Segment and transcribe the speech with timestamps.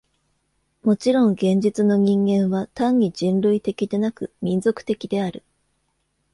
[0.81, 5.43] もちろん現実の人間は単に人類的でなく、民族的である。